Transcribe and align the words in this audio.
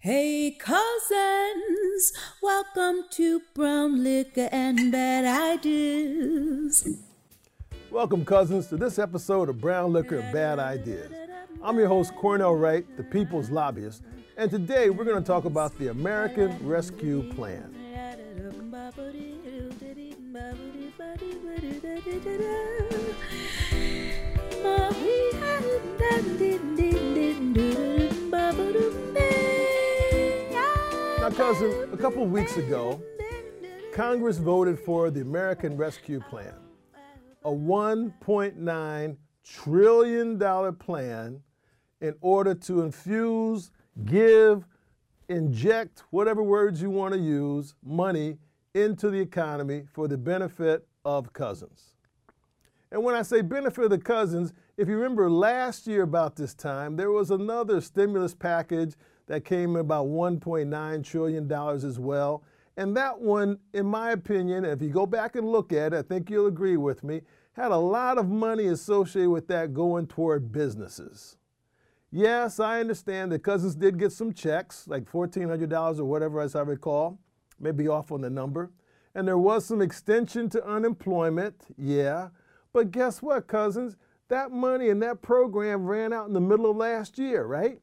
Hey, 0.00 0.52
cousins, 0.52 2.12
welcome 2.40 3.06
to 3.10 3.42
Brown 3.52 4.04
Liquor 4.04 4.48
and 4.52 4.92
Bad 4.92 5.24
Ideas. 5.24 6.88
Welcome, 7.90 8.24
cousins, 8.24 8.68
to 8.68 8.76
this 8.76 9.00
episode 9.00 9.48
of 9.48 9.60
Brown 9.60 9.92
Liquor 9.92 10.20
and 10.20 10.32
Bad 10.32 10.60
Ideas. 10.60 11.10
I'm 11.64 11.76
your 11.78 11.88
host, 11.88 12.14
Cornell 12.14 12.54
Wright, 12.54 12.86
the 12.96 13.02
People's 13.02 13.50
Lobbyist, 13.50 14.04
and 14.36 14.48
today 14.48 14.88
we're 14.88 15.04
going 15.04 15.20
to 15.20 15.26
talk 15.26 15.46
about 15.46 15.76
the 15.80 15.88
American 15.88 16.56
Rescue 16.64 17.28
Plan. 17.32 17.74
cousin, 31.48 31.88
a 31.94 31.96
couple 31.96 32.26
weeks 32.26 32.58
ago, 32.58 33.00
Congress 33.94 34.36
voted 34.36 34.78
for 34.78 35.10
the 35.10 35.22
American 35.22 35.78
Rescue 35.78 36.20
Plan, 36.20 36.52
a 37.42 37.50
$1.9 37.50 39.16
trillion 39.42 40.74
plan 40.76 41.40
in 42.02 42.14
order 42.20 42.54
to 42.54 42.82
infuse, 42.82 43.70
give, 44.04 44.66
inject, 45.30 46.02
whatever 46.10 46.42
words 46.42 46.82
you 46.82 46.90
want 46.90 47.14
to 47.14 47.18
use, 47.18 47.74
money 47.82 48.36
into 48.74 49.08
the 49.08 49.18
economy 49.18 49.84
for 49.90 50.06
the 50.06 50.18
benefit 50.18 50.86
of 51.06 51.32
cousins. 51.32 51.94
And 52.92 53.02
when 53.02 53.14
I 53.14 53.22
say 53.22 53.40
benefit 53.40 53.84
of 53.84 53.90
the 53.90 53.96
cousins, 53.96 54.52
if 54.76 54.86
you 54.86 54.96
remember 54.96 55.30
last 55.30 55.86
year 55.86 56.02
about 56.02 56.36
this 56.36 56.52
time, 56.52 56.96
there 56.96 57.10
was 57.10 57.30
another 57.30 57.80
stimulus 57.80 58.34
package 58.34 58.96
that 59.28 59.44
came 59.44 59.76
in 59.76 59.80
about 59.80 60.06
$1.9 60.06 61.04
trillion 61.04 61.52
as 61.52 61.98
well. 61.98 62.42
And 62.76 62.96
that 62.96 63.20
one, 63.20 63.58
in 63.72 63.86
my 63.86 64.10
opinion, 64.10 64.64
if 64.64 64.82
you 64.82 64.88
go 64.88 65.06
back 65.06 65.36
and 65.36 65.50
look 65.50 65.72
at 65.72 65.92
it, 65.92 65.96
I 65.96 66.02
think 66.02 66.30
you'll 66.30 66.46
agree 66.46 66.76
with 66.76 67.02
me, 67.04 67.22
had 67.52 67.72
a 67.72 67.76
lot 67.76 68.18
of 68.18 68.28
money 68.28 68.66
associated 68.66 69.30
with 69.30 69.48
that 69.48 69.74
going 69.74 70.06
toward 70.06 70.52
businesses. 70.52 71.36
Yes, 72.10 72.58
I 72.58 72.80
understand 72.80 73.30
the 73.30 73.38
cousins 73.38 73.74
did 73.74 73.98
get 73.98 74.12
some 74.12 74.32
checks, 74.32 74.88
like 74.88 75.10
$1,400 75.10 75.98
or 75.98 76.04
whatever, 76.04 76.40
as 76.40 76.54
I 76.54 76.62
recall, 76.62 77.18
maybe 77.60 77.86
off 77.88 78.10
on 78.12 78.22
the 78.22 78.30
number. 78.30 78.70
And 79.14 79.26
there 79.26 79.36
was 79.36 79.66
some 79.66 79.82
extension 79.82 80.48
to 80.50 80.64
unemployment, 80.64 81.66
yeah. 81.76 82.28
But 82.72 82.92
guess 82.92 83.20
what, 83.20 83.48
cousins? 83.48 83.96
That 84.28 84.52
money 84.52 84.88
and 84.88 85.02
that 85.02 85.20
program 85.20 85.86
ran 85.86 86.12
out 86.12 86.28
in 86.28 86.34
the 86.34 86.40
middle 86.40 86.70
of 86.70 86.76
last 86.76 87.18
year, 87.18 87.44
right? 87.44 87.80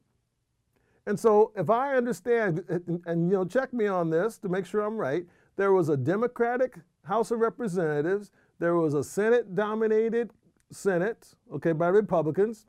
And 1.06 1.18
so 1.18 1.52
if 1.56 1.70
I 1.70 1.96
understand, 1.96 2.64
and, 2.68 3.02
and, 3.06 3.30
you 3.30 3.36
know, 3.36 3.44
check 3.44 3.72
me 3.72 3.86
on 3.86 4.10
this 4.10 4.38
to 4.38 4.48
make 4.48 4.66
sure 4.66 4.80
I'm 4.80 4.96
right, 4.96 5.24
there 5.56 5.72
was 5.72 5.88
a 5.88 5.96
Democratic 5.96 6.78
House 7.04 7.30
of 7.30 7.38
Representatives, 7.38 8.32
there 8.58 8.74
was 8.74 8.94
a 8.94 9.04
Senate 9.04 9.54
dominated 9.54 10.30
Senate, 10.70 11.34
okay, 11.52 11.72
by 11.72 11.88
Republicans. 11.88 12.66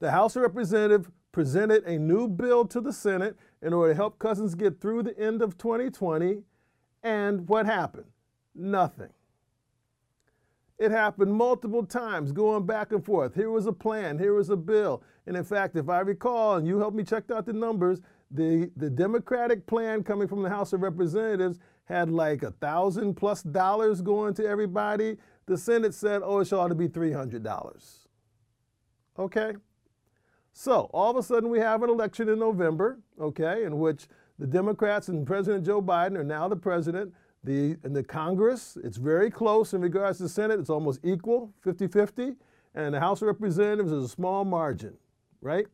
The 0.00 0.10
House 0.10 0.34
of 0.36 0.42
Representatives 0.42 1.08
presented 1.30 1.84
a 1.84 1.98
new 1.98 2.28
bill 2.28 2.64
to 2.66 2.80
the 2.80 2.92
Senate 2.92 3.36
in 3.62 3.72
order 3.72 3.92
to 3.92 3.96
help 3.96 4.18
cousins 4.18 4.54
get 4.54 4.80
through 4.80 5.04
the 5.04 5.18
end 5.18 5.42
of 5.42 5.56
2020. 5.58 6.42
And 7.02 7.48
what 7.48 7.66
happened? 7.66 8.06
Nothing. 8.54 9.10
It 10.78 10.92
happened 10.92 11.34
multiple 11.34 11.84
times, 11.84 12.30
going 12.30 12.64
back 12.64 12.92
and 12.92 13.04
forth. 13.04 13.34
Here 13.34 13.50
was 13.50 13.66
a 13.66 13.72
plan, 13.72 14.18
here 14.18 14.34
was 14.34 14.48
a 14.50 14.56
bill. 14.56 15.02
And 15.26 15.36
in 15.36 15.42
fact, 15.42 15.76
if 15.76 15.88
I 15.88 16.00
recall, 16.00 16.56
and 16.56 16.66
you 16.66 16.78
helped 16.78 16.96
me 16.96 17.02
check 17.02 17.30
out 17.30 17.46
the 17.46 17.52
numbers, 17.52 18.00
the, 18.30 18.70
the 18.76 18.88
Democratic 18.88 19.66
plan 19.66 20.04
coming 20.04 20.28
from 20.28 20.42
the 20.42 20.48
House 20.48 20.72
of 20.72 20.82
Representatives 20.82 21.58
had 21.84 22.10
like 22.10 22.42
a 22.42 22.52
thousand 22.52 23.14
plus 23.14 23.42
dollars 23.42 24.02
going 24.02 24.34
to 24.34 24.46
everybody. 24.46 25.16
The 25.46 25.56
Senate 25.56 25.94
said, 25.94 26.20
oh, 26.22 26.40
it 26.40 26.52
ought 26.52 26.68
to 26.68 26.74
be 26.74 26.88
$300. 26.88 28.06
Okay? 29.18 29.54
So 30.52 30.90
all 30.92 31.10
of 31.10 31.16
a 31.16 31.22
sudden 31.22 31.50
we 31.50 31.58
have 31.58 31.82
an 31.82 31.90
election 31.90 32.28
in 32.28 32.38
November, 32.38 32.98
okay, 33.20 33.64
in 33.64 33.78
which 33.78 34.06
the 34.38 34.46
Democrats 34.46 35.08
and 35.08 35.26
President 35.26 35.64
Joe 35.64 35.80
Biden 35.80 36.16
are 36.16 36.24
now 36.24 36.48
the 36.48 36.56
president. 36.56 37.14
The, 37.44 37.76
in 37.84 37.92
the 37.92 38.02
Congress, 38.02 38.76
it's 38.82 38.96
very 38.96 39.30
close 39.30 39.72
in 39.72 39.80
regards 39.80 40.18
to 40.18 40.24
the 40.24 40.28
Senate. 40.28 40.58
It's 40.58 40.70
almost 40.70 41.00
equal, 41.04 41.52
50-50. 41.64 42.36
And 42.74 42.94
the 42.94 43.00
House 43.00 43.22
of 43.22 43.28
Representatives 43.28 43.92
is 43.92 44.04
a 44.04 44.08
small 44.08 44.44
margin, 44.44 44.96
right? 45.40 45.66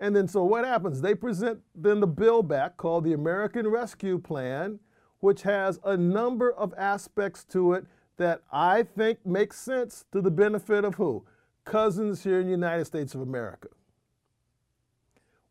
And 0.00 0.14
then 0.14 0.28
so 0.28 0.44
what 0.44 0.64
happens? 0.64 1.00
They 1.00 1.14
present 1.14 1.60
then 1.74 2.00
the 2.00 2.06
bill 2.06 2.42
back 2.42 2.76
called 2.76 3.04
the 3.04 3.12
American 3.12 3.66
Rescue 3.68 4.18
Plan, 4.18 4.78
which 5.20 5.42
has 5.42 5.80
a 5.84 5.96
number 5.96 6.52
of 6.52 6.74
aspects 6.76 7.44
to 7.44 7.72
it 7.72 7.86
that 8.16 8.42
I 8.52 8.82
think 8.82 9.24
makes 9.24 9.58
sense 9.58 10.04
to 10.12 10.20
the 10.20 10.30
benefit 10.30 10.84
of 10.84 10.96
who? 10.96 11.24
Cousins 11.64 12.22
here 12.22 12.40
in 12.40 12.46
the 12.46 12.52
United 12.52 12.84
States 12.84 13.14
of 13.14 13.22
America. 13.22 13.68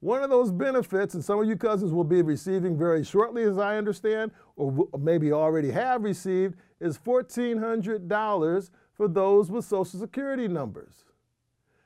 One 0.03 0.21
of 0.21 0.29
those 0.29 0.51
benefits, 0.51 1.13
and 1.13 1.23
some 1.23 1.39
of 1.39 1.47
you 1.47 1.55
cousins 1.55 1.93
will 1.93 2.03
be 2.03 2.21
receiving 2.21 2.77
very 2.77 3.05
shortly, 3.05 3.43
as 3.43 3.57
I 3.57 3.77
understand, 3.77 4.31
or 4.57 4.89
maybe 4.99 5.31
already 5.31 5.71
have 5.71 6.03
received, 6.03 6.55
is 6.81 6.97
$1,400 6.97 8.69
for 8.91 9.07
those 9.07 9.49
with 9.49 9.63
Social 9.63 9.97
Security 9.97 10.49
numbers. 10.49 11.05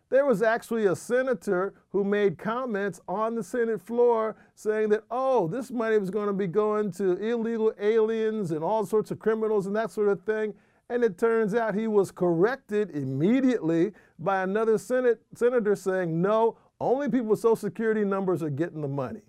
There 0.10 0.26
was 0.26 0.42
actually 0.42 0.88
a 0.88 0.96
senator 0.96 1.76
who 1.92 2.04
made 2.04 2.40
comments 2.40 3.00
on 3.08 3.36
the 3.36 3.44
Senate 3.44 3.80
floor 3.80 4.36
saying 4.56 4.90
that, 4.90 5.04
oh, 5.12 5.48
this 5.48 5.70
money 5.70 6.00
was 6.00 6.10
going 6.10 6.26
to 6.26 6.34
be 6.34 6.48
going 6.48 6.92
to 6.94 7.18
illegal 7.18 7.72
aliens 7.80 8.50
and 8.50 8.64
all 8.64 8.84
sorts 8.84 9.12
of 9.12 9.20
criminals 9.20 9.68
and 9.68 9.76
that 9.76 9.92
sort 9.92 10.08
of 10.08 10.24
thing. 10.24 10.56
And 10.90 11.04
it 11.04 11.20
turns 11.20 11.54
out 11.54 11.76
he 11.76 11.88
was 11.88 12.10
corrected 12.10 12.96
immediately 12.96 13.92
by 14.18 14.42
another 14.42 14.80
Senate, 14.80 15.22
senator 15.36 15.76
saying, 15.76 16.20
no, 16.20 16.58
only 16.80 17.10
people 17.10 17.28
with 17.28 17.40
Social 17.40 17.56
Security 17.56 18.06
numbers 18.06 18.44
are 18.44 18.50
getting 18.50 18.82
the 18.82 18.88
money. 18.88 19.22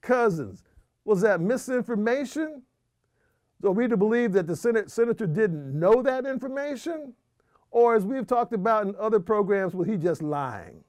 Cousins, 0.00 0.62
was 1.04 1.20
that 1.20 1.40
misinformation? 1.40 2.62
So 3.62 3.70
we 3.70 3.88
to 3.88 3.96
believe 3.96 4.32
that 4.32 4.46
the 4.46 4.56
Senate, 4.56 4.90
senator 4.90 5.26
didn't 5.26 5.78
know 5.78 6.02
that 6.02 6.26
information? 6.26 7.14
Or 7.70 7.94
as 7.94 8.04
we've 8.04 8.26
talked 8.26 8.52
about 8.52 8.86
in 8.86 8.94
other 8.98 9.20
programs, 9.20 9.74
was 9.74 9.88
he 9.88 9.96
just 9.96 10.22
lying? 10.22 10.84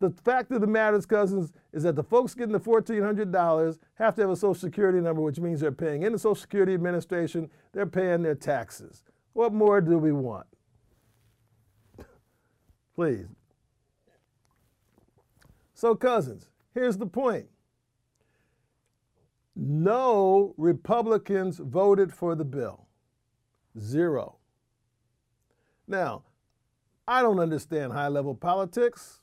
The 0.00 0.10
fact 0.10 0.52
of 0.52 0.60
the 0.60 0.66
matter 0.66 0.96
is, 0.96 1.06
cousins, 1.06 1.52
is 1.72 1.82
that 1.82 1.96
the 1.96 2.04
folks 2.04 2.34
getting 2.34 2.52
the 2.52 2.60
$1,400 2.60 3.78
have 3.94 4.14
to 4.14 4.20
have 4.22 4.30
a 4.30 4.36
Social 4.36 4.54
Security 4.54 5.00
number, 5.00 5.20
which 5.20 5.40
means 5.40 5.60
they're 5.60 5.72
paying 5.72 6.02
in 6.02 6.12
the 6.12 6.18
Social 6.18 6.36
Security 6.36 6.72
Administration, 6.74 7.50
they're 7.72 7.86
paying 7.86 8.22
their 8.22 8.36
taxes. 8.36 9.02
What 9.32 9.52
more 9.52 9.80
do 9.80 9.98
we 9.98 10.12
want? 10.12 10.46
Please. 12.94 13.26
So, 15.78 15.94
cousins, 15.94 16.50
here's 16.74 16.96
the 16.96 17.06
point. 17.06 17.46
No 19.54 20.52
Republicans 20.56 21.58
voted 21.58 22.12
for 22.12 22.34
the 22.34 22.44
bill. 22.44 22.88
Zero. 23.78 24.38
Now, 25.86 26.24
I 27.06 27.22
don't 27.22 27.38
understand 27.38 27.92
high 27.92 28.08
level 28.08 28.34
politics. 28.34 29.20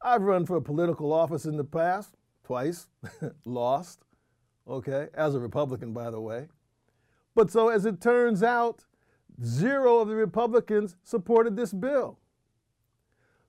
I've 0.00 0.22
run 0.22 0.46
for 0.46 0.54
a 0.54 0.62
political 0.62 1.12
office 1.12 1.44
in 1.44 1.56
the 1.56 1.64
past, 1.64 2.14
twice, 2.44 2.86
lost, 3.44 4.04
okay, 4.68 5.08
as 5.12 5.34
a 5.34 5.40
Republican, 5.40 5.92
by 5.92 6.10
the 6.10 6.20
way. 6.20 6.46
But 7.34 7.50
so 7.50 7.68
as 7.68 7.84
it 7.84 8.00
turns 8.00 8.44
out, 8.44 8.84
zero 9.44 9.98
of 9.98 10.06
the 10.06 10.14
Republicans 10.14 10.94
supported 11.02 11.56
this 11.56 11.72
bill. 11.72 12.20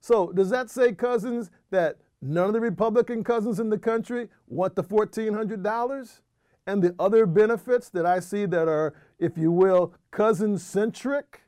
So 0.00 0.32
does 0.32 0.50
that 0.50 0.70
say, 0.70 0.92
cousins, 0.92 1.52
that 1.70 1.98
none 2.20 2.46
of 2.46 2.52
the 2.52 2.60
Republican 2.60 3.24
cousins 3.24 3.60
in 3.60 3.70
the 3.70 3.78
country 3.78 4.28
want 4.46 4.74
the 4.74 4.84
$1,400? 4.84 6.20
And 6.66 6.82
the 6.82 6.94
other 6.98 7.24
benefits 7.24 7.88
that 7.90 8.04
I 8.04 8.20
see 8.20 8.44
that 8.44 8.68
are, 8.68 8.94
if 9.18 9.38
you 9.38 9.50
will, 9.50 9.94
cousin 10.10 10.58
centric 10.58 11.42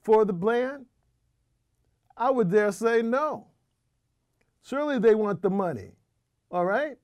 for 0.00 0.24
the 0.24 0.32
plan? 0.32 0.86
I 2.16 2.30
would 2.30 2.50
dare 2.50 2.70
say 2.70 3.02
no. 3.02 3.48
Surely 4.62 4.98
they 4.98 5.14
want 5.14 5.42
the 5.42 5.50
money, 5.50 5.92
all 6.50 6.66
right? 6.66 6.96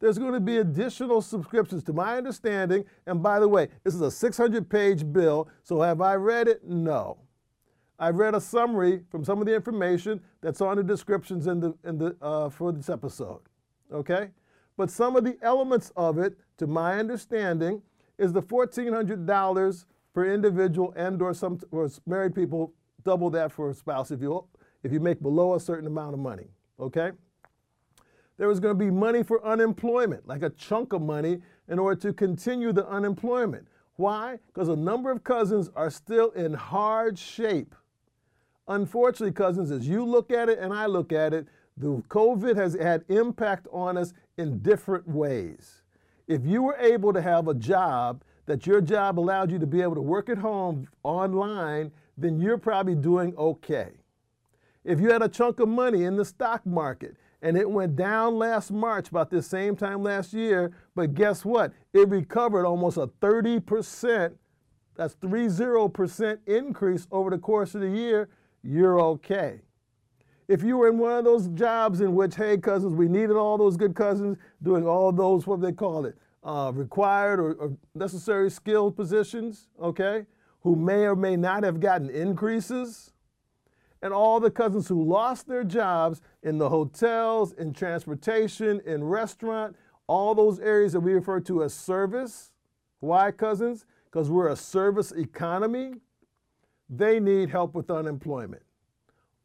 There's 0.00 0.18
going 0.18 0.32
to 0.32 0.40
be 0.40 0.58
additional 0.58 1.20
subscriptions 1.20 1.84
to 1.84 1.92
my 1.92 2.16
understanding. 2.16 2.84
And 3.06 3.22
by 3.22 3.38
the 3.38 3.48
way, 3.48 3.68
this 3.84 3.94
is 3.94 4.00
a 4.00 4.10
600 4.10 4.68
page 4.68 5.12
bill, 5.12 5.48
so 5.62 5.80
have 5.80 6.00
I 6.00 6.14
read 6.14 6.48
it? 6.48 6.64
No. 6.64 7.18
I've 7.98 8.16
read 8.16 8.34
a 8.34 8.40
summary 8.40 9.02
from 9.10 9.24
some 9.24 9.40
of 9.40 9.46
the 9.46 9.54
information 9.54 10.20
that's 10.40 10.60
on 10.60 10.76
the 10.76 10.82
descriptions 10.82 11.46
in 11.46 11.60
the, 11.60 11.74
in 11.84 11.98
the, 11.98 12.16
uh, 12.20 12.48
for 12.48 12.72
this 12.72 12.88
episode, 12.88 13.40
okay? 13.92 14.30
But 14.76 14.90
some 14.90 15.16
of 15.16 15.24
the 15.24 15.36
elements 15.42 15.92
of 15.96 16.18
it, 16.18 16.36
to 16.58 16.66
my 16.66 16.98
understanding, 16.98 17.82
is 18.18 18.32
the 18.32 18.42
$1,400 18.42 19.84
per 20.14 20.26
individual 20.26 20.92
and 20.96 21.20
or 21.22 21.34
some 21.34 21.60
or 21.70 21.88
married 22.06 22.34
people, 22.34 22.72
double 23.04 23.30
that 23.30 23.52
for 23.52 23.70
a 23.70 23.74
spouse 23.74 24.10
if 24.10 24.20
you, 24.20 24.44
if 24.82 24.92
you 24.92 25.00
make 25.00 25.20
below 25.22 25.54
a 25.54 25.60
certain 25.60 25.86
amount 25.86 26.14
of 26.14 26.20
money, 26.20 26.48
okay? 26.80 27.12
There 28.38 28.48
was 28.48 28.60
going 28.60 28.76
to 28.76 28.84
be 28.84 28.90
money 28.90 29.22
for 29.22 29.44
unemployment, 29.44 30.26
like 30.26 30.42
a 30.42 30.50
chunk 30.50 30.92
of 30.92 31.02
money, 31.02 31.40
in 31.68 31.78
order 31.78 32.00
to 32.00 32.12
continue 32.12 32.72
the 32.72 32.86
unemployment. 32.88 33.68
Why? 33.96 34.38
Because 34.46 34.68
a 34.68 34.76
number 34.76 35.10
of 35.10 35.22
cousins 35.22 35.70
are 35.76 35.90
still 35.90 36.30
in 36.30 36.54
hard 36.54 37.18
shape. 37.18 37.74
Unfortunately, 38.68 39.32
cousins, 39.32 39.70
as 39.70 39.88
you 39.88 40.04
look 40.04 40.30
at 40.30 40.48
it 40.48 40.58
and 40.58 40.72
I 40.72 40.86
look 40.86 41.12
at 41.12 41.34
it, 41.34 41.46
the 41.76 42.02
COVID 42.08 42.56
has 42.56 42.74
had 42.74 43.04
impact 43.08 43.66
on 43.72 43.96
us 43.96 44.12
in 44.36 44.58
different 44.60 45.08
ways. 45.08 45.82
If 46.28 46.46
you 46.46 46.62
were 46.62 46.76
able 46.76 47.12
to 47.12 47.20
have 47.20 47.48
a 47.48 47.54
job 47.54 48.22
that 48.46 48.66
your 48.66 48.80
job 48.80 49.18
allowed 49.18 49.50
you 49.50 49.58
to 49.58 49.66
be 49.66 49.82
able 49.82 49.94
to 49.94 50.02
work 50.02 50.28
at 50.28 50.38
home 50.38 50.86
online, 51.02 51.90
then 52.16 52.40
you're 52.40 52.58
probably 52.58 52.94
doing 52.94 53.34
okay. 53.36 53.90
If 54.84 55.00
you 55.00 55.10
had 55.10 55.22
a 55.22 55.28
chunk 55.28 55.60
of 55.60 55.68
money 55.68 56.04
in 56.04 56.16
the 56.16 56.24
stock 56.24 56.64
market 56.66 57.16
and 57.40 57.56
it 57.56 57.68
went 57.68 57.96
down 57.96 58.36
last 58.36 58.70
March 58.70 59.08
about 59.08 59.30
this 59.30 59.46
same 59.46 59.76
time 59.76 60.02
last 60.02 60.32
year, 60.32 60.72
but 60.94 61.14
guess 61.14 61.44
what? 61.44 61.72
It 61.92 62.08
recovered 62.08 62.66
almost 62.66 62.96
a 62.96 63.06
30%, 63.06 64.32
that's 64.94 65.14
30% 65.16 66.38
increase 66.46 67.06
over 67.10 67.30
the 67.30 67.38
course 67.38 67.74
of 67.74 67.80
the 67.80 67.88
year, 67.88 68.28
you're 68.62 69.00
okay. 69.00 69.60
If 70.48 70.62
you 70.62 70.76
were 70.76 70.88
in 70.88 70.98
one 70.98 71.18
of 71.18 71.24
those 71.24 71.48
jobs 71.48 72.00
in 72.00 72.14
which, 72.14 72.34
hey, 72.36 72.58
cousins, 72.58 72.94
we 72.94 73.08
needed 73.08 73.36
all 73.36 73.56
those 73.56 73.76
good 73.76 73.94
cousins 73.94 74.36
doing 74.62 74.86
all 74.86 75.12
those, 75.12 75.46
what 75.46 75.60
they 75.60 75.72
call 75.72 76.04
it, 76.04 76.16
uh, 76.44 76.72
required 76.74 77.40
or, 77.40 77.52
or 77.54 77.76
necessary 77.94 78.50
skilled 78.50 78.96
positions, 78.96 79.68
okay, 79.80 80.26
who 80.60 80.76
may 80.76 81.04
or 81.04 81.16
may 81.16 81.36
not 81.36 81.62
have 81.62 81.80
gotten 81.80 82.10
increases, 82.10 83.12
and 84.02 84.12
all 84.12 84.40
the 84.40 84.50
cousins 84.50 84.88
who 84.88 85.02
lost 85.02 85.46
their 85.46 85.62
jobs 85.62 86.20
in 86.42 86.58
the 86.58 86.68
hotels, 86.68 87.52
in 87.52 87.72
transportation, 87.72 88.80
in 88.84 89.04
restaurant, 89.04 89.76
all 90.08 90.34
those 90.34 90.58
areas 90.58 90.92
that 90.92 91.00
we 91.00 91.12
refer 91.12 91.40
to 91.40 91.62
as 91.62 91.72
service. 91.72 92.52
Why, 92.98 93.30
cousins? 93.30 93.86
Because 94.04 94.28
we're 94.28 94.48
a 94.48 94.56
service 94.56 95.12
economy. 95.12 95.94
They 96.94 97.18
need 97.18 97.48
help 97.48 97.74
with 97.74 97.90
unemployment 97.90 98.62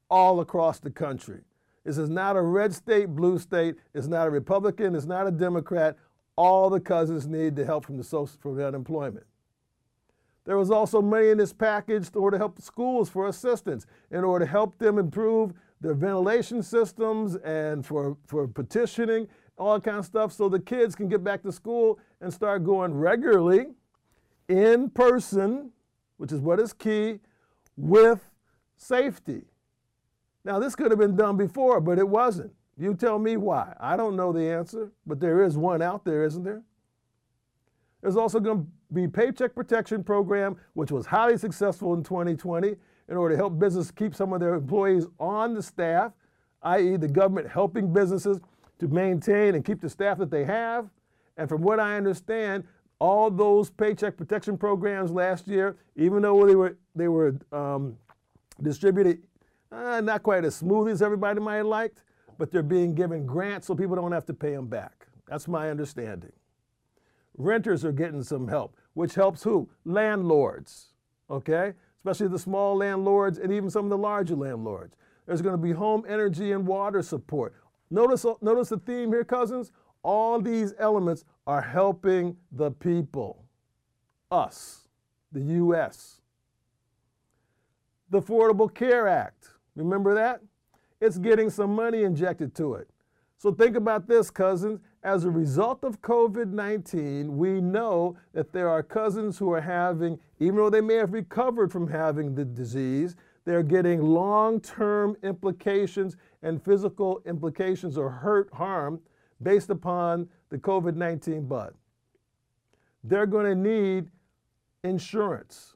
all 0.10 0.42
across 0.42 0.80
the 0.80 0.92
country. 0.92 1.40
This 1.86 1.98
is 1.98 2.10
not 2.10 2.36
a 2.36 2.42
red 2.42 2.74
state, 2.74 3.08
blue 3.08 3.40
state. 3.40 3.76
It's 3.94 4.08
not 4.08 4.28
a 4.28 4.30
Republican. 4.30 4.96
It's 4.96 5.06
not 5.06 5.28
a 5.28 5.32
Democrat. 5.32 5.96
All 6.36 6.70
the 6.70 6.82
cousins 6.82 7.26
need 7.26 7.56
the 7.56 7.64
help 7.64 7.86
from 7.86 7.96
the 7.96 8.04
social, 8.04 8.38
from 8.42 8.58
the 8.58 8.68
unemployment. 8.68 9.26
There 10.44 10.58
was 10.58 10.72
also 10.72 11.02
money 11.02 11.30
in 11.30 11.38
this 11.38 11.54
package 11.54 12.10
in 12.10 12.20
order 12.20 12.36
to 12.36 12.40
help 12.40 12.62
schools 12.62 13.10
for 13.10 13.28
assistance, 13.28 13.86
in 14.12 14.26
order 14.26 14.44
to 14.46 14.52
help 14.52 14.78
them 14.78 14.98
improve 14.98 15.54
their 15.80 15.94
ventilation 15.94 16.62
systems 16.62 17.36
and 17.38 17.86
for, 17.86 18.18
for 18.26 18.46
petitioning, 18.48 19.28
all 19.58 19.76
that 19.76 19.84
kind 19.84 19.98
of 19.98 20.06
stuff, 20.06 20.34
so 20.34 20.50
the 20.50 20.60
kids 20.60 20.96
can 20.96 21.08
get 21.08 21.24
back 21.24 21.42
to 21.44 21.52
school 21.52 21.98
and 22.22 22.34
start 22.34 22.64
going 22.64 22.94
regularly 22.94 23.68
in 24.50 24.90
person, 24.90 25.72
which 26.18 26.32
is 26.32 26.42
what 26.42 26.60
is 26.60 26.74
key, 26.74 27.20
with 27.78 28.30
safety. 28.76 29.44
Now, 30.44 30.60
this 30.60 30.76
could 30.76 30.92
have 30.92 31.00
been 31.00 31.16
done 31.16 31.38
before, 31.38 31.80
but 31.80 32.00
it 32.00 32.08
wasn't. 32.08 32.52
You 32.78 32.94
tell 32.94 33.20
me 33.20 33.38
why. 33.38 33.74
I 33.80 33.98
don't 33.98 34.16
know 34.16 34.32
the 34.32 34.50
answer, 34.50 34.92
but 35.06 35.20
there 35.20 35.44
is 35.44 35.58
one 35.58 35.82
out 35.82 36.06
there, 36.06 36.24
isn't 36.24 36.44
there? 36.44 36.64
There's 38.02 38.16
also 38.16 38.40
going 38.40 38.60
to 38.60 38.68
be 38.94 39.08
Paycheck 39.08 39.56
Protection 39.56 40.04
Program, 40.04 40.56
which 40.74 40.92
was 40.92 41.06
highly 41.06 41.38
successful 41.38 41.94
in 41.94 42.04
2020 42.04 42.76
in 43.10 43.18
order 43.18 43.34
to 43.34 43.38
help 43.38 43.58
businesses 43.58 43.92
keep 43.92 44.14
some 44.14 44.34
of 44.34 44.40
their 44.40 44.54
employees 44.54 45.08
on 45.20 45.54
the 45.54 45.62
staff, 45.62 46.12
i.e., 46.64 46.98
the 46.98 47.08
government 47.08 47.50
helping 47.50 47.92
businesses 47.92 48.40
to 48.80 48.88
maintain 48.88 49.56
and 49.56 49.66
keep 49.66 49.82
the 49.82 49.90
staff 49.90 50.18
that 50.20 50.30
they 50.30 50.44
have. 50.44 50.88
And 51.38 51.50
from 51.50 51.62
what 51.62 51.80
I 51.80 51.98
understand, 51.98 52.64
all 53.00 53.30
those 53.30 53.70
paycheck 53.70 54.18
protection 54.18 54.58
programs 54.58 55.12
last 55.12 55.48
year, 55.48 55.78
even 55.96 56.22
though 56.22 56.46
they 56.46 56.56
were 56.56 56.78
they 56.96 57.08
were 57.08 57.36
um, 57.52 57.98
distributed 58.62 59.22
uh, 59.72 60.02
not 60.02 60.24
quite 60.24 60.46
as 60.46 60.56
smooth 60.56 60.88
as 60.88 61.02
everybody 61.02 61.40
might 61.40 61.58
have 61.58 61.66
liked, 61.66 62.04
but 62.38 62.52
they're 62.52 62.64
being 62.64 62.94
given 62.94 63.26
grants 63.26 63.68
so 63.68 63.76
people 63.76 63.96
don't 63.96 64.12
have 64.12 64.26
to 64.26 64.34
pay 64.34 64.52
them 64.52 64.68
back. 64.68 65.08
That's 65.28 65.48
my 65.48 65.70
understanding. 65.70 66.32
Renters 67.38 67.84
are 67.86 67.92
getting 67.92 68.24
some 68.24 68.48
help, 68.48 68.76
which 68.94 69.16
helps 69.16 69.44
who? 69.44 69.70
Landlords, 69.86 70.94
okay? 71.30 71.74
Especially 71.98 72.28
the 72.28 72.40
small 72.40 72.78
landlords 72.78 73.38
and 73.38 73.52
even 73.52 73.70
some 73.70 73.86
of 73.86 73.90
the 73.90 73.98
larger 73.98 74.36
landlords. 74.36 74.96
There's 75.26 75.42
going 75.42 75.54
to 75.54 75.62
be 75.62 75.72
home 75.74 76.06
energy 76.08 76.54
and 76.54 76.66
water 76.66 77.02
support. 77.02 77.54
Notice, 77.90 78.26
notice 78.42 78.70
the 78.70 78.78
theme 78.78 79.10
here, 79.10 79.26
cousins? 79.26 79.72
All 80.08 80.40
these 80.40 80.74
elements 80.80 81.26
are 81.46 81.62
helping 81.62 82.38
the 82.54 82.72
people, 82.72 83.44
us, 84.32 84.88
the 85.34 85.42
U.S. 85.42 86.22
The 88.10 88.22
Affordable 88.22 88.74
Care 88.74 89.10
Act 89.10 89.50
Remember 89.76 90.14
that? 90.14 90.40
It's 91.02 91.18
getting 91.18 91.50
some 91.50 91.76
money 91.76 92.04
injected 92.04 92.56
to 92.56 92.76
it. 92.76 92.90
So 93.38 93.52
think 93.52 93.76
about 93.76 94.08
this, 94.08 94.32
cousins. 94.32 94.80
As 95.04 95.26
a 95.26 95.30
result 95.30 95.84
of 95.84 96.02
COVID 96.02 96.54
19, 96.54 97.38
we 97.38 97.60
know 97.60 98.16
that 98.32 98.54
there 98.54 98.70
are 98.70 98.82
cousins 98.84 99.38
who 99.38 99.52
are 99.52 99.60
having, 99.60 100.18
even 100.40 100.56
though 100.56 100.70
they 100.70 100.80
may 100.80 100.96
have 100.96 101.12
recovered 101.12 101.70
from 101.70 101.86
having 101.86 102.34
the 102.34 102.46
disease, 102.46 103.18
they're 103.44 103.62
getting 103.62 104.02
long 104.02 104.62
term 104.62 105.18
implications 105.22 106.16
and 106.44 106.64
physical 106.64 107.22
implications 107.26 107.98
or 107.98 108.10
hurt, 108.10 108.48
harm 108.54 109.02
based 109.42 109.70
upon 109.70 110.28
the 110.50 110.58
COVID 110.58 110.96
19 110.96 111.48
bud. 111.48 111.74
They're 113.04 113.26
going 113.26 113.46
to 113.46 113.56
need 113.56 114.10
insurance. 114.84 115.76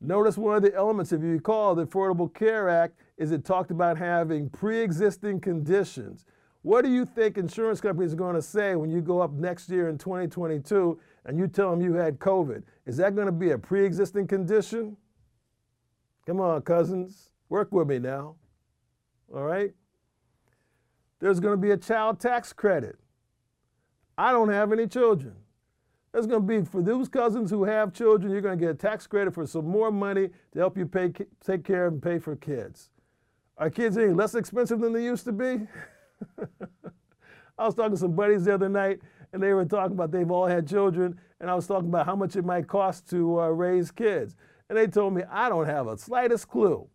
Notice 0.00 0.36
one 0.36 0.56
of 0.56 0.62
the 0.62 0.74
elements, 0.74 1.12
if 1.12 1.22
you 1.22 1.28
recall, 1.28 1.74
the 1.74 1.86
Affordable 1.86 2.32
Care 2.32 2.68
Act 2.68 2.98
is 3.16 3.30
it 3.30 3.44
talked 3.44 3.70
about 3.70 3.96
having 3.96 4.50
pre-existing 4.50 5.40
conditions. 5.40 6.26
What 6.62 6.84
do 6.84 6.90
you 6.90 7.04
think 7.04 7.38
insurance 7.38 7.80
companies 7.80 8.12
are 8.12 8.16
going 8.16 8.34
to 8.34 8.42
say 8.42 8.74
when 8.74 8.90
you 8.90 9.00
go 9.00 9.20
up 9.20 9.32
next 9.32 9.68
year 9.68 9.88
in 9.88 9.98
2022 9.98 10.98
and 11.26 11.38
you 11.38 11.46
tell 11.46 11.70
them 11.70 11.80
you 11.80 11.94
had 11.94 12.18
COVID? 12.18 12.62
Is 12.86 12.96
that 12.98 13.14
going 13.14 13.26
to 13.26 13.32
be 13.32 13.50
a 13.50 13.58
pre-existing 13.58 14.26
condition? 14.26 14.96
Come 16.26 16.40
on, 16.40 16.62
cousins, 16.62 17.30
work 17.48 17.70
with 17.70 17.86
me 17.86 17.98
now. 17.98 18.36
All 19.34 19.42
right? 19.42 19.72
There's 21.24 21.40
going 21.40 21.54
to 21.54 21.56
be 21.56 21.70
a 21.70 21.76
child 21.78 22.20
tax 22.20 22.52
credit. 22.52 22.96
I 24.18 24.30
don't 24.30 24.50
have 24.50 24.72
any 24.72 24.86
children. 24.86 25.32
There's 26.12 26.26
going 26.26 26.42
to 26.42 26.46
be, 26.46 26.62
for 26.66 26.82
those 26.82 27.08
cousins 27.08 27.50
who 27.50 27.64
have 27.64 27.94
children, 27.94 28.30
you're 28.30 28.42
going 28.42 28.58
to 28.58 28.62
get 28.62 28.70
a 28.70 28.74
tax 28.74 29.06
credit 29.06 29.32
for 29.32 29.46
some 29.46 29.66
more 29.66 29.90
money 29.90 30.28
to 30.52 30.58
help 30.58 30.76
you 30.76 30.84
pay, 30.84 31.14
take 31.42 31.64
care 31.64 31.86
and 31.86 32.02
pay 32.02 32.18
for 32.18 32.36
kids. 32.36 32.90
Are 33.56 33.70
kids 33.70 33.96
any 33.96 34.12
less 34.12 34.34
expensive 34.34 34.80
than 34.80 34.92
they 34.92 35.02
used 35.02 35.24
to 35.24 35.32
be? 35.32 35.66
I 37.58 37.64
was 37.64 37.74
talking 37.74 37.92
to 37.92 37.96
some 37.96 38.12
buddies 38.12 38.44
the 38.44 38.52
other 38.52 38.68
night, 38.68 39.00
and 39.32 39.42
they 39.42 39.54
were 39.54 39.64
talking 39.64 39.92
about 39.92 40.10
they've 40.10 40.30
all 40.30 40.46
had 40.46 40.68
children, 40.68 41.18
and 41.40 41.48
I 41.48 41.54
was 41.54 41.66
talking 41.66 41.88
about 41.88 42.04
how 42.04 42.16
much 42.16 42.36
it 42.36 42.44
might 42.44 42.68
cost 42.68 43.08
to 43.08 43.40
uh, 43.40 43.48
raise 43.48 43.90
kids. 43.90 44.36
And 44.68 44.76
they 44.76 44.88
told 44.88 45.14
me, 45.14 45.22
I 45.30 45.48
don't 45.48 45.64
have 45.64 45.86
a 45.86 45.96
slightest 45.96 46.50
clue. 46.50 46.86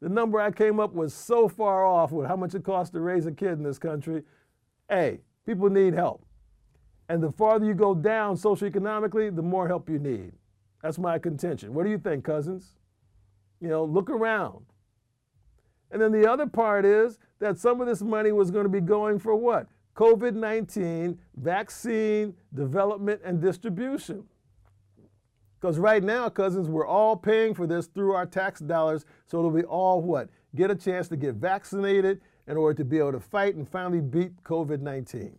The 0.00 0.08
number 0.08 0.40
I 0.40 0.50
came 0.50 0.78
up 0.78 0.92
was 0.92 1.14
so 1.14 1.48
far 1.48 1.84
off 1.84 2.12
with 2.12 2.26
how 2.26 2.36
much 2.36 2.54
it 2.54 2.64
costs 2.64 2.92
to 2.92 3.00
raise 3.00 3.26
a 3.26 3.32
kid 3.32 3.52
in 3.52 3.62
this 3.62 3.78
country. 3.78 4.22
Hey, 4.88 5.20
people 5.46 5.70
need 5.70 5.94
help. 5.94 6.24
And 7.08 7.22
the 7.22 7.32
farther 7.32 7.64
you 7.64 7.74
go 7.74 7.94
down 7.94 8.36
socioeconomically, 8.36 9.34
the 9.34 9.42
more 9.42 9.68
help 9.68 9.88
you 9.88 9.98
need. 9.98 10.32
That's 10.82 10.98
my 10.98 11.18
contention. 11.18 11.72
What 11.72 11.84
do 11.84 11.90
you 11.90 11.98
think, 11.98 12.24
cousins? 12.24 12.76
You 13.60 13.68
know, 13.68 13.84
look 13.84 14.10
around. 14.10 14.64
And 15.90 16.02
then 16.02 16.12
the 16.12 16.30
other 16.30 16.46
part 16.46 16.84
is 16.84 17.18
that 17.38 17.58
some 17.58 17.80
of 17.80 17.86
this 17.86 18.02
money 18.02 18.32
was 18.32 18.50
going 18.50 18.64
to 18.64 18.70
be 18.70 18.80
going 18.80 19.18
for 19.18 19.34
what? 19.34 19.66
COVID 19.94 20.34
19 20.34 21.18
vaccine 21.36 22.34
development 22.54 23.20
and 23.24 23.40
distribution. 23.40 24.24
Because 25.60 25.78
right 25.78 26.02
now, 26.02 26.28
cousins, 26.28 26.68
we're 26.68 26.86
all 26.86 27.16
paying 27.16 27.54
for 27.54 27.66
this 27.66 27.86
through 27.86 28.12
our 28.12 28.26
tax 28.26 28.60
dollars 28.60 29.04
so 29.26 29.42
that 29.42 29.48
we 29.48 29.62
all 29.62 30.02
what? 30.02 30.28
Get 30.54 30.70
a 30.70 30.74
chance 30.74 31.08
to 31.08 31.16
get 31.16 31.36
vaccinated 31.36 32.20
in 32.46 32.56
order 32.56 32.76
to 32.76 32.84
be 32.84 32.98
able 32.98 33.12
to 33.12 33.20
fight 33.20 33.54
and 33.54 33.68
finally 33.68 34.00
beat 34.00 34.42
COVID 34.44 34.80
19. 34.80 35.36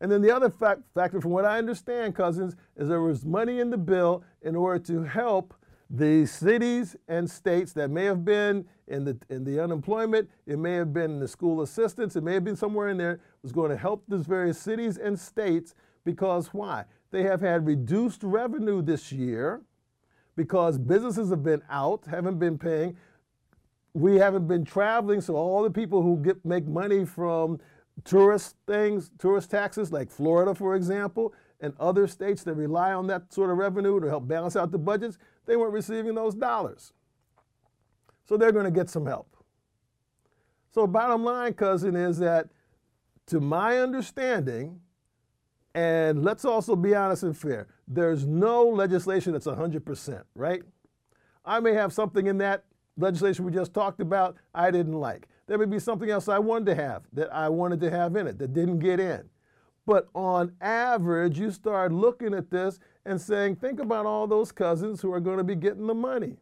And 0.00 0.12
then 0.12 0.20
the 0.20 0.30
other 0.30 0.50
fact, 0.50 0.82
factor, 0.94 1.20
from 1.20 1.30
what 1.30 1.46
I 1.46 1.56
understand, 1.56 2.14
cousins, 2.14 2.54
is 2.76 2.88
there 2.88 3.00
was 3.00 3.24
money 3.24 3.60
in 3.60 3.70
the 3.70 3.78
bill 3.78 4.22
in 4.42 4.54
order 4.54 4.78
to 4.84 5.04
help 5.04 5.54
the 5.88 6.26
cities 6.26 6.96
and 7.08 7.30
states 7.30 7.72
that 7.72 7.90
may 7.90 8.04
have 8.04 8.24
been 8.24 8.66
in 8.88 9.04
the 9.04 9.16
in 9.30 9.44
the 9.44 9.62
unemployment, 9.62 10.28
it 10.46 10.58
may 10.58 10.74
have 10.74 10.92
been 10.92 11.12
in 11.12 11.20
the 11.20 11.28
school 11.28 11.62
assistance, 11.62 12.16
it 12.16 12.22
may 12.22 12.34
have 12.34 12.44
been 12.44 12.56
somewhere 12.56 12.88
in 12.88 12.96
there, 12.96 13.20
was 13.42 13.52
going 13.52 13.70
to 13.70 13.76
help 13.76 14.02
these 14.08 14.26
various 14.26 14.58
cities 14.58 14.98
and 14.98 15.18
states 15.18 15.74
because 16.04 16.48
why? 16.48 16.84
They 17.10 17.22
have 17.22 17.40
had 17.40 17.66
reduced 17.66 18.22
revenue 18.22 18.82
this 18.82 19.12
year 19.12 19.62
because 20.36 20.78
businesses 20.78 21.30
have 21.30 21.42
been 21.42 21.62
out, 21.70 22.04
haven't 22.06 22.38
been 22.38 22.58
paying. 22.58 22.96
We 23.94 24.16
haven't 24.16 24.46
been 24.46 24.64
traveling, 24.64 25.20
so 25.22 25.36
all 25.36 25.62
the 25.62 25.70
people 25.70 26.02
who 26.02 26.18
get 26.18 26.44
make 26.44 26.66
money 26.66 27.06
from 27.06 27.58
tourist 28.04 28.56
things, 28.66 29.10
tourist 29.18 29.50
taxes, 29.50 29.90
like 29.90 30.10
Florida, 30.10 30.54
for 30.54 30.74
example, 30.74 31.32
and 31.60 31.72
other 31.80 32.06
states 32.06 32.42
that 32.42 32.54
rely 32.54 32.92
on 32.92 33.06
that 33.06 33.32
sort 33.32 33.50
of 33.50 33.56
revenue 33.56 33.98
to 34.00 34.08
help 34.08 34.28
balance 34.28 34.56
out 34.56 34.70
the 34.70 34.78
budgets, 34.78 35.16
they 35.46 35.56
weren't 35.56 35.72
receiving 35.72 36.14
those 36.14 36.34
dollars. 36.34 36.92
So 38.26 38.36
they're 38.36 38.52
going 38.52 38.64
to 38.66 38.70
get 38.70 38.90
some 38.90 39.06
help. 39.06 39.36
So, 40.72 40.86
bottom 40.86 41.24
line, 41.24 41.54
cousin, 41.54 41.96
is 41.96 42.18
that 42.18 42.50
to 43.28 43.40
my 43.40 43.78
understanding, 43.78 44.80
and 45.76 46.24
let's 46.24 46.46
also 46.46 46.74
be 46.74 46.94
honest 46.94 47.22
and 47.22 47.36
fair, 47.36 47.68
there's 47.86 48.26
no 48.26 48.66
legislation 48.66 49.34
that's 49.34 49.46
100%, 49.46 50.22
right? 50.34 50.62
I 51.44 51.60
may 51.60 51.74
have 51.74 51.92
something 51.92 52.26
in 52.26 52.38
that 52.38 52.64
legislation 52.96 53.44
we 53.44 53.52
just 53.52 53.74
talked 53.74 54.00
about 54.00 54.36
I 54.54 54.70
didn't 54.70 54.94
like. 54.94 55.28
There 55.46 55.58
may 55.58 55.66
be 55.66 55.78
something 55.78 56.08
else 56.08 56.30
I 56.30 56.38
wanted 56.38 56.74
to 56.74 56.82
have 56.82 57.02
that 57.12 57.32
I 57.32 57.50
wanted 57.50 57.80
to 57.80 57.90
have 57.90 58.16
in 58.16 58.26
it 58.26 58.38
that 58.38 58.54
didn't 58.54 58.78
get 58.78 58.98
in. 58.98 59.28
But 59.84 60.08
on 60.14 60.52
average, 60.62 61.38
you 61.38 61.50
start 61.50 61.92
looking 61.92 62.32
at 62.32 62.50
this 62.50 62.80
and 63.04 63.20
saying, 63.20 63.56
think 63.56 63.78
about 63.78 64.06
all 64.06 64.26
those 64.26 64.50
cousins 64.52 65.02
who 65.02 65.12
are 65.12 65.20
going 65.20 65.38
to 65.38 65.44
be 65.44 65.54
getting 65.54 65.86
the 65.86 65.94
money. 65.94 66.38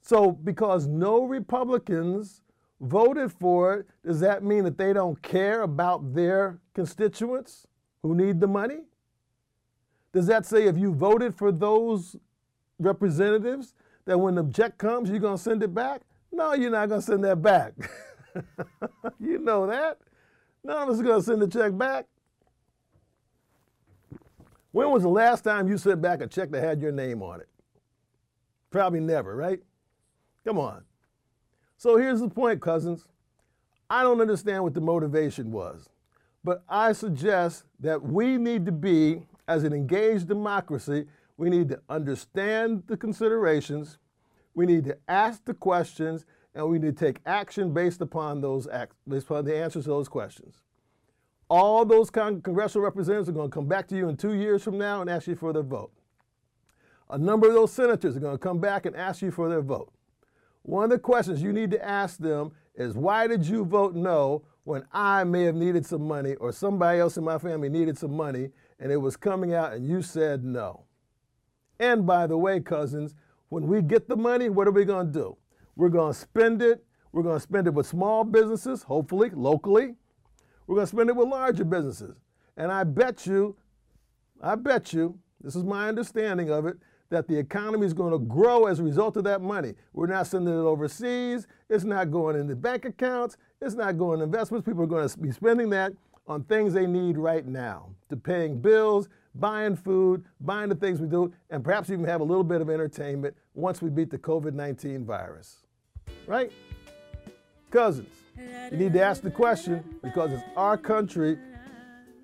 So, 0.00 0.30
because 0.30 0.86
no 0.86 1.24
Republicans 1.24 2.42
voted 2.80 3.32
for 3.32 3.74
it, 3.74 3.86
does 4.04 4.20
that 4.20 4.42
mean 4.42 4.64
that 4.64 4.78
they 4.78 4.92
don't 4.92 5.20
care 5.22 5.62
about 5.62 6.14
their 6.14 6.58
constituents 6.74 7.66
who 8.02 8.14
need 8.14 8.40
the 8.40 8.46
money? 8.46 8.80
Does 10.12 10.26
that 10.26 10.46
say 10.46 10.66
if 10.66 10.76
you 10.76 10.92
voted 10.92 11.34
for 11.34 11.52
those 11.52 12.16
representatives, 12.78 13.74
that 14.06 14.18
when 14.18 14.34
the 14.34 14.50
check 14.52 14.78
comes, 14.78 15.10
you're 15.10 15.18
going 15.18 15.36
to 15.36 15.42
send 15.42 15.62
it 15.62 15.74
back? 15.74 16.02
No, 16.32 16.54
you're 16.54 16.70
not 16.70 16.88
going 16.88 17.00
to 17.00 17.06
send 17.06 17.22
that 17.24 17.42
back. 17.42 17.74
you 19.20 19.38
know 19.38 19.66
that. 19.66 19.98
None 20.64 20.82
of 20.82 20.88
us 20.88 21.00
are 21.00 21.04
going 21.04 21.20
to 21.20 21.24
send 21.24 21.42
the 21.42 21.48
check 21.48 21.76
back. 21.76 22.06
When 24.72 24.90
was 24.90 25.02
the 25.02 25.08
last 25.08 25.42
time 25.42 25.68
you 25.68 25.78
sent 25.78 26.00
back 26.00 26.20
a 26.20 26.26
check 26.26 26.50
that 26.50 26.62
had 26.62 26.80
your 26.80 26.92
name 26.92 27.22
on 27.22 27.40
it? 27.40 27.48
Probably 28.70 29.00
never, 29.00 29.34
right? 29.34 29.60
Come 30.44 30.58
on. 30.58 30.84
So 31.80 31.96
here's 31.96 32.20
the 32.20 32.28
point, 32.28 32.60
cousins. 32.60 33.06
I 33.88 34.02
don't 34.02 34.20
understand 34.20 34.62
what 34.62 34.74
the 34.74 34.82
motivation 34.82 35.50
was, 35.50 35.88
but 36.44 36.62
I 36.68 36.92
suggest 36.92 37.64
that 37.80 38.02
we 38.02 38.36
need 38.36 38.66
to 38.66 38.72
be, 38.72 39.22
as 39.48 39.64
an 39.64 39.72
engaged 39.72 40.28
democracy, 40.28 41.06
we 41.38 41.48
need 41.48 41.70
to 41.70 41.80
understand 41.88 42.82
the 42.86 42.98
considerations, 42.98 43.96
we 44.52 44.66
need 44.66 44.84
to 44.84 44.98
ask 45.08 45.42
the 45.46 45.54
questions, 45.54 46.26
and 46.54 46.68
we 46.68 46.78
need 46.78 46.98
to 46.98 47.06
take 47.06 47.22
action 47.24 47.72
based 47.72 48.02
upon 48.02 48.42
those 48.42 48.68
based 49.08 49.24
upon 49.24 49.46
the 49.46 49.56
answers 49.56 49.84
to 49.84 49.88
those 49.88 50.06
questions. 50.06 50.60
All 51.48 51.86
those 51.86 52.10
con- 52.10 52.42
congressional 52.42 52.84
representatives 52.84 53.30
are 53.30 53.32
going 53.32 53.48
to 53.48 53.54
come 53.54 53.68
back 53.68 53.88
to 53.88 53.96
you 53.96 54.10
in 54.10 54.18
two 54.18 54.34
years 54.34 54.62
from 54.62 54.76
now 54.76 55.00
and 55.00 55.08
ask 55.08 55.26
you 55.26 55.34
for 55.34 55.54
their 55.54 55.62
vote. 55.62 55.92
A 57.08 57.16
number 57.16 57.48
of 57.48 57.54
those 57.54 57.72
senators 57.72 58.18
are 58.18 58.20
going 58.20 58.36
to 58.36 58.38
come 58.38 58.60
back 58.60 58.84
and 58.84 58.94
ask 58.94 59.22
you 59.22 59.30
for 59.30 59.48
their 59.48 59.62
vote. 59.62 59.90
One 60.62 60.84
of 60.84 60.90
the 60.90 60.98
questions 60.98 61.42
you 61.42 61.52
need 61.52 61.70
to 61.72 61.84
ask 61.84 62.18
them 62.18 62.52
is 62.74 62.94
why 62.94 63.26
did 63.26 63.46
you 63.46 63.64
vote 63.64 63.94
no 63.94 64.42
when 64.64 64.84
I 64.92 65.24
may 65.24 65.44
have 65.44 65.54
needed 65.54 65.86
some 65.86 66.06
money 66.06 66.34
or 66.36 66.52
somebody 66.52 67.00
else 67.00 67.16
in 67.16 67.24
my 67.24 67.38
family 67.38 67.68
needed 67.68 67.98
some 67.98 68.16
money 68.16 68.50
and 68.78 68.92
it 68.92 68.96
was 68.96 69.16
coming 69.16 69.54
out 69.54 69.72
and 69.72 69.86
you 69.86 70.02
said 70.02 70.44
no? 70.44 70.84
And 71.78 72.06
by 72.06 72.26
the 72.26 72.36
way, 72.36 72.60
cousins, 72.60 73.14
when 73.48 73.66
we 73.66 73.82
get 73.82 74.08
the 74.08 74.16
money, 74.16 74.48
what 74.48 74.68
are 74.68 74.72
we 74.72 74.84
going 74.84 75.06
to 75.06 75.12
do? 75.12 75.36
We're 75.76 75.88
going 75.88 76.12
to 76.12 76.18
spend 76.18 76.62
it. 76.62 76.84
We're 77.12 77.22
going 77.22 77.36
to 77.36 77.42
spend 77.42 77.66
it 77.66 77.74
with 77.74 77.86
small 77.86 78.22
businesses, 78.22 78.82
hopefully 78.82 79.30
locally. 79.32 79.94
We're 80.66 80.76
going 80.76 80.86
to 80.86 80.94
spend 80.94 81.08
it 81.08 81.16
with 81.16 81.28
larger 81.28 81.64
businesses. 81.64 82.16
And 82.56 82.70
I 82.70 82.84
bet 82.84 83.26
you, 83.26 83.56
I 84.42 84.54
bet 84.54 84.92
you, 84.92 85.18
this 85.40 85.56
is 85.56 85.64
my 85.64 85.88
understanding 85.88 86.50
of 86.50 86.66
it, 86.66 86.76
that 87.10 87.28
the 87.28 87.36
economy 87.36 87.86
is 87.86 87.92
going 87.92 88.12
to 88.12 88.18
grow 88.18 88.66
as 88.66 88.80
a 88.80 88.82
result 88.82 89.16
of 89.16 89.24
that 89.24 89.42
money. 89.42 89.74
We're 89.92 90.06
not 90.06 90.26
sending 90.26 90.54
it 90.54 90.62
overseas. 90.62 91.46
It's 91.68 91.84
not 91.84 92.10
going 92.10 92.36
into 92.36 92.56
bank 92.56 92.84
accounts. 92.84 93.36
It's 93.60 93.74
not 93.74 93.98
going 93.98 94.18
to 94.18 94.24
investments. 94.24 94.66
People 94.66 94.84
are 94.84 94.86
going 94.86 95.08
to 95.08 95.18
be 95.18 95.32
spending 95.32 95.70
that 95.70 95.92
on 96.26 96.44
things 96.44 96.72
they 96.72 96.86
need 96.86 97.18
right 97.18 97.44
now, 97.44 97.88
to 98.08 98.16
paying 98.16 98.60
bills, 98.60 99.08
buying 99.34 99.74
food, 99.76 100.24
buying 100.40 100.68
the 100.68 100.74
things 100.74 101.00
we 101.00 101.08
do, 101.08 101.32
and 101.50 101.64
perhaps 101.64 101.90
even 101.90 102.04
have 102.04 102.20
a 102.20 102.24
little 102.24 102.44
bit 102.44 102.60
of 102.60 102.70
entertainment 102.70 103.34
once 103.54 103.82
we 103.82 103.90
beat 103.90 104.10
the 104.10 104.18
COVID 104.18 104.52
19 104.52 105.04
virus. 105.04 105.58
Right? 106.26 106.52
Cousins, 107.72 108.08
you 108.70 108.76
need 108.76 108.92
to 108.92 109.02
ask 109.02 109.22
the 109.22 109.30
question 109.30 109.82
because 110.02 110.32
it's 110.32 110.42
our 110.56 110.76
country. 110.76 111.36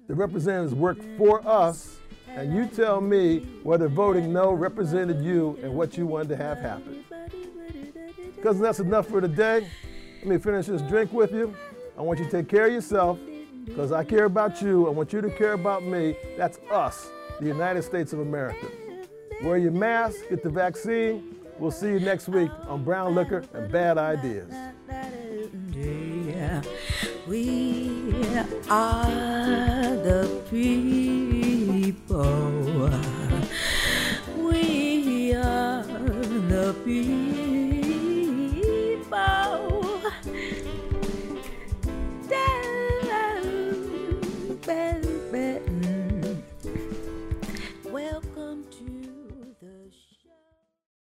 The 0.07 0.14
representatives 0.14 0.75
work 0.75 0.99
for 1.16 1.47
us, 1.47 1.99
and 2.37 2.55
you 2.55 2.66
tell 2.66 3.00
me 3.00 3.40
whether 3.62 3.88
voting 3.88 4.33
no 4.33 4.52
represented 4.52 5.25
you 5.25 5.59
and 5.62 5.73
what 5.73 5.97
you 5.97 6.07
wanted 6.07 6.28
to 6.28 6.37
have 6.37 6.59
happen. 6.59 7.02
Because 8.37 8.61
that's 8.61 8.78
enough 8.78 9.09
for 9.09 9.23
today. 9.23 9.66
Let 10.19 10.26
me 10.26 10.38
finish 10.38 10.66
this 10.66 10.83
drink 10.83 11.12
with 11.12 11.33
you. 11.33 11.55
I 11.99 12.02
want 12.02 12.19
you 12.19 12.26
to 12.26 12.31
take 12.31 12.49
care 12.49 12.66
of 12.66 12.73
yourself 12.75 13.19
because 13.64 13.90
I 13.90 14.05
care 14.05 14.26
about 14.26 14.61
you. 14.61 14.87
I 14.87 14.90
want 14.90 15.14
you 15.14 15.23
to 15.23 15.31
care 15.31 15.55
about 15.55 15.83
me. 15.83 16.14
That's 16.37 16.59
us, 16.71 17.09
the 17.40 17.47
United 17.47 17.83
States 17.83 18.12
of 18.12 18.21
America. 18.21 18.66
Wear 19.43 19.57
your 19.57 19.73
mask, 19.73 20.16
get 20.28 20.43
the 20.43 20.50
vaccine. 20.50 21.37
We'll 21.59 21.71
see 21.71 21.88
you 21.88 22.00
next 22.00 22.28
week 22.28 22.50
on 22.69 22.85
Brown 22.85 23.14
Liquor 23.14 23.45
and 23.55 23.73
Bad 23.73 23.97
Ideas. 23.97 24.52
We 27.26 28.12
are 28.69 29.97
the 29.97 30.43
free. 30.50 31.05